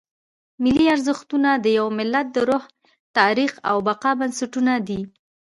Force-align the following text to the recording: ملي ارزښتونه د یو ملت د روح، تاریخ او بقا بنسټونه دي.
ملي 0.63 0.85
ارزښتونه 0.95 1.49
د 1.63 1.65
یو 1.77 1.87
ملت 1.97 2.27
د 2.33 2.37
روح، 2.49 2.63
تاریخ 3.17 3.51
او 3.69 3.77
بقا 3.87 4.11
بنسټونه 4.19 4.73
دي. 4.87 5.01